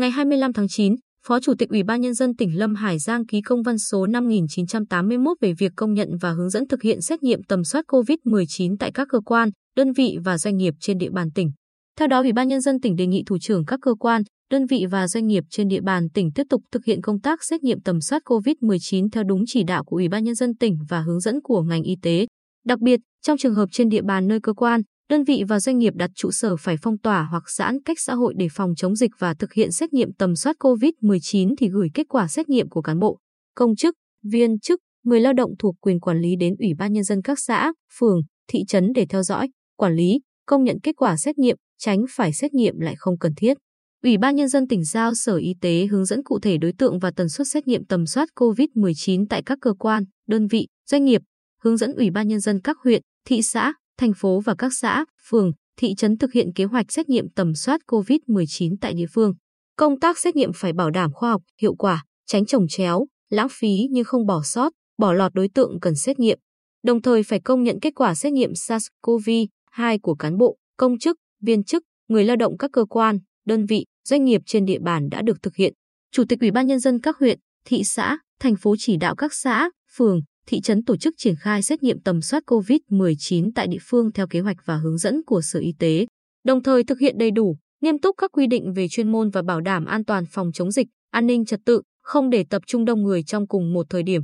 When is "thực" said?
6.68-6.82, 16.72-16.84, 29.34-29.52, 56.18-56.32, 75.42-75.56, 86.84-86.98